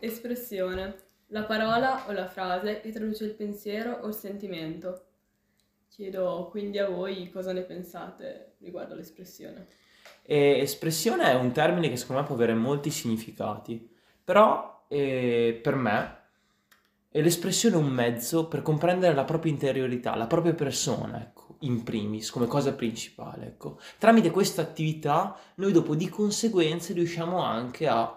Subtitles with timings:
[0.00, 0.96] Espressione.
[1.28, 5.04] La parola o la frase che traduce il pensiero o il sentimento.
[5.88, 9.66] Chiedo quindi a voi cosa ne pensate riguardo l'espressione.
[10.22, 13.90] E espressione è un termine che secondo me può avere molti significati,
[14.22, 16.16] però eh, per me
[17.10, 22.30] è l'espressione un mezzo per comprendere la propria interiorità, la propria persona, ecco, in primis,
[22.30, 23.80] come cosa principale, ecco.
[23.98, 28.16] Tramite questa attività noi dopo di conseguenza riusciamo anche a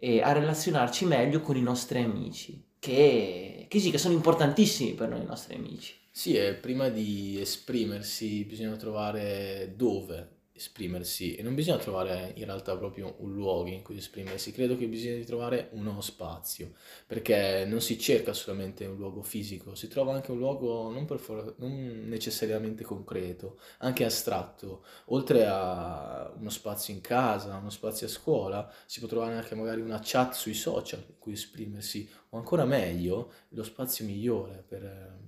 [0.00, 5.10] e a relazionarci meglio con i nostri amici, che, che sì, che sono importantissimi per
[5.10, 5.94] noi i nostri amici.
[6.10, 12.76] Sì, e prima di esprimersi bisogna trovare dove esprimersi e non bisogna trovare in realtà
[12.76, 16.74] proprio un luogo in cui esprimersi, credo che bisogna trovare uno spazio,
[17.06, 21.54] perché non si cerca solamente un luogo fisico, si trova anche un luogo non, for-
[21.58, 28.70] non necessariamente concreto, anche astratto, oltre a uno spazio in casa, uno spazio a scuola,
[28.84, 33.32] si può trovare anche magari una chat sui social in cui esprimersi, o ancora meglio,
[33.50, 35.18] lo spazio migliore per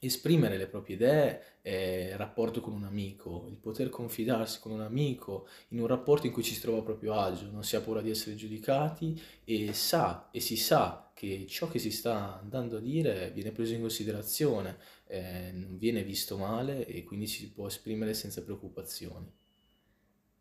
[0.00, 4.80] esprimere le proprie idee è il rapporto con un amico, il poter confidarsi con un
[4.80, 7.80] amico in un rapporto in cui ci si trova a proprio agio, non si ha
[7.80, 12.78] paura di essere giudicati e sa e si sa che ciò che si sta andando
[12.78, 17.66] a dire viene preso in considerazione, eh, non viene visto male e quindi si può
[17.66, 19.30] esprimere senza preoccupazioni.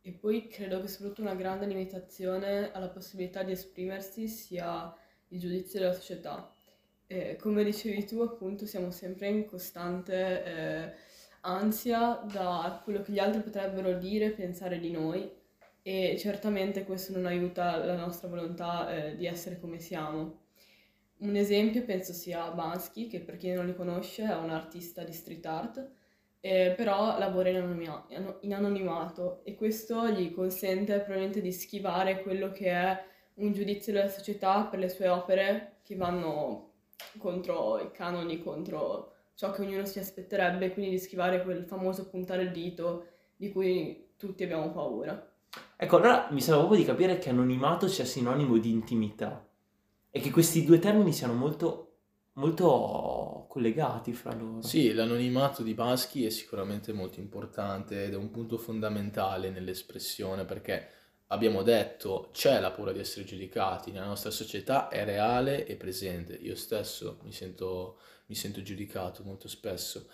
[0.02, 4.96] E poi credo che soprattutto una grande limitazione alla possibilità di esprimersi sia
[5.28, 6.54] il giudizio della società
[7.12, 10.94] eh, come dicevi tu, appunto, siamo sempre in costante eh,
[11.42, 15.28] ansia da quello che gli altri potrebbero dire e pensare di noi
[15.82, 20.42] e certamente questo non aiuta la nostra volontà eh, di essere come siamo.
[21.20, 25.12] Un esempio penso sia Bansky, che per chi non li conosce è un artista di
[25.12, 25.90] street art,
[26.42, 28.06] eh, però lavora in, anonima-
[28.42, 33.04] in anonimato e questo gli consente probabilmente di schivare quello che è
[33.36, 36.69] un giudizio della società per le sue opere che vanno
[37.18, 42.44] contro i canoni, contro ciò che ognuno si aspetterebbe, quindi di schivare quel famoso puntare
[42.44, 43.06] il dito
[43.36, 45.32] di cui tutti abbiamo paura.
[45.78, 49.48] Ecco, allora mi sembra proprio di capire che anonimato sia sinonimo di intimità
[50.12, 51.94] e che questi due termini siano molto,
[52.34, 54.62] molto collegati fra loro.
[54.62, 60.88] Sì, l'anonimato di Baschi è sicuramente molto importante ed è un punto fondamentale nell'espressione perché
[61.32, 66.34] abbiamo detto c'è la paura di essere giudicati nella nostra società, è reale e presente.
[66.34, 70.08] Io stesso mi sento, mi sento giudicato molto spesso.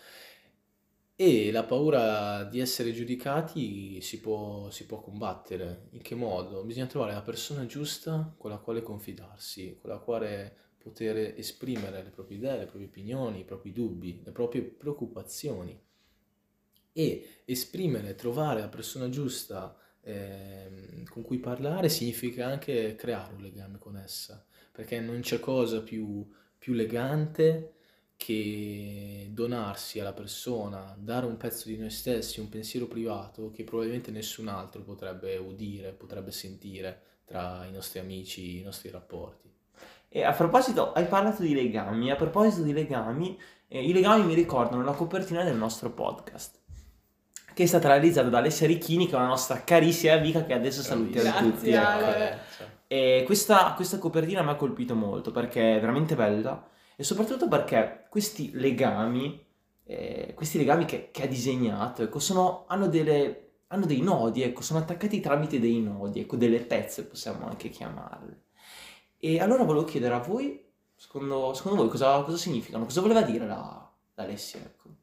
[1.18, 5.88] E la paura di essere giudicati si può, si può, combattere.
[5.92, 6.64] In che modo?
[6.66, 12.10] Bisogna trovare la persona giusta con la quale confidarsi, con la quale poter esprimere le
[12.10, 15.82] proprie idee, le proprie opinioni, i propri dubbi, le proprie preoccupazioni.
[16.92, 23.80] E esprimere, trovare la persona giusta eh, con cui parlare significa anche creare un legame
[23.80, 26.28] con essa, perché non c'è cosa più,
[26.58, 27.74] più elegante
[28.16, 34.12] che donarsi alla persona, dare un pezzo di noi stessi, un pensiero privato che probabilmente
[34.12, 39.52] nessun altro potrebbe udire, potrebbe sentire tra i nostri amici, i nostri rapporti.
[40.08, 44.36] E a proposito, hai parlato di legami, a proposito di legami, eh, i legami mi
[44.36, 46.64] ricordano la copertina del nostro podcast
[47.56, 50.82] che è stata realizzata da Alessia Ricchini, che è una nostra carissima amica che adesso
[50.82, 51.74] salutiamo Grazie, tutti.
[51.74, 52.40] Ale.
[52.86, 56.68] E questa, questa copertina mi ha colpito molto perché è veramente bella
[56.98, 59.42] e soprattutto perché questi legami,
[59.86, 64.62] eh, questi legami che, che ha disegnato, ecco, sono, hanno, delle, hanno dei nodi, ecco,
[64.62, 68.44] sono attaccati tramite dei nodi, ecco, delle pezze possiamo anche chiamarle.
[69.18, 70.62] E allora volevo chiedere a voi,
[70.94, 74.95] secondo, secondo voi, cosa, cosa significano, cosa voleva dire la, la Alessia, ecco.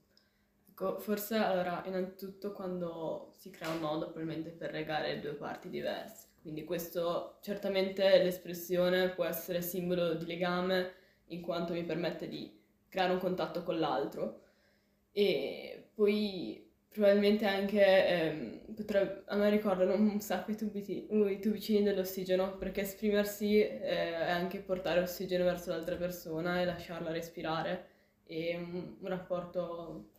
[0.73, 6.29] Ecco, forse allora, innanzitutto quando si crea un nodo, probabilmente per legare due parti diverse.
[6.41, 10.95] Quindi questo, certamente l'espressione può essere simbolo di legame
[11.27, 14.41] in quanto mi permette di creare un contatto con l'altro.
[15.13, 21.39] E poi probabilmente anche, ehm, potrebbe, a me ricordano un sacco i, tubiti, uh, i
[21.39, 27.89] tubicini dell'ossigeno, perché esprimersi eh, è anche portare ossigeno verso l'altra persona e lasciarla respirare.
[28.25, 30.12] E un, un rapporto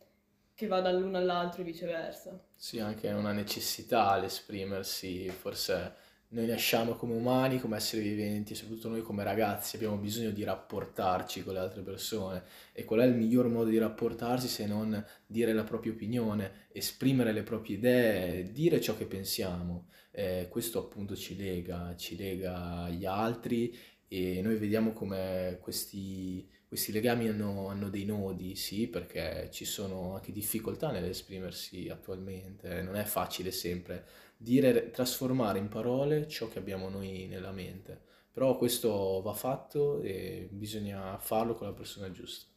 [0.54, 2.40] che va dall'uno all'altro e viceversa.
[2.56, 6.02] Sì, anche una necessità l'esprimersi, forse
[6.34, 11.44] noi nasciamo come umani, come esseri viventi, soprattutto noi come ragazzi abbiamo bisogno di rapportarci
[11.44, 12.42] con le altre persone
[12.72, 17.32] e qual è il miglior modo di rapportarsi se non dire la propria opinione, esprimere
[17.32, 19.88] le proprie idee, dire ciò che pensiamo.
[20.10, 23.76] Eh, questo appunto ci lega, ci lega agli altri
[24.08, 30.16] e noi vediamo come questi questi legami hanno, hanno, dei nodi, sì, perché ci sono
[30.16, 34.04] anche difficoltà nell'esprimersi attualmente, non è facile sempre
[34.36, 38.00] dire, trasformare in parole ciò che abbiamo noi nella mente,
[38.32, 42.48] Però questo va fatto e bisogna farlo con la persona giusta.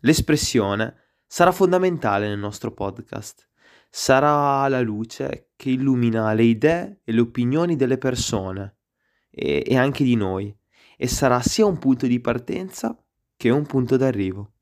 [0.00, 0.96] L'espressione
[1.26, 3.47] sarà fondamentale nel nostro podcast.
[3.88, 8.76] Sarà la luce che illumina le idee e le opinioni delle persone
[9.30, 10.54] e, e anche di noi
[10.96, 12.96] e sarà sia un punto di partenza
[13.36, 14.52] che un punto d'arrivo.